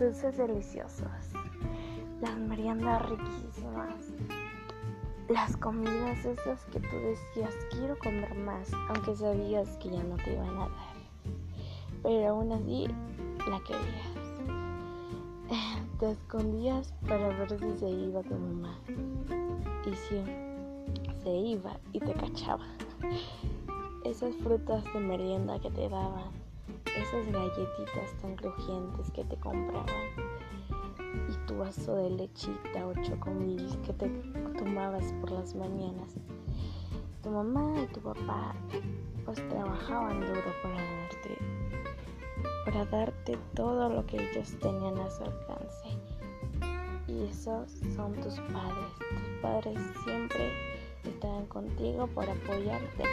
[0.00, 1.10] dulces deliciosos,
[2.22, 3.94] las meriendas riquísimas,
[5.28, 10.32] las comidas esas que tú decías quiero comer más, aunque sabías que ya no te
[10.32, 10.70] iban a dar,
[12.02, 12.86] pero aún así
[13.46, 14.10] la querías.
[15.98, 18.78] Te escondías para ver si se iba tu mamá
[19.84, 20.24] y si
[21.22, 22.64] se iba y te cachaba.
[24.06, 26.30] Esas frutas de merienda que te daban,
[26.96, 30.06] esas galletitas tan crujientes que te compraban
[31.28, 34.08] y tu vaso de lechita o chocomil que te
[34.58, 36.14] tomabas por las mañanas.
[37.22, 38.54] Tu mamá y tu papá
[39.24, 41.38] pues trabajaban duro para darte
[42.64, 45.88] para darte todo lo que ellos tenían a su alcance.
[47.08, 48.92] Y esos son tus padres.
[48.98, 50.52] Tus padres siempre
[51.04, 53.04] estarán contigo para apoyarte.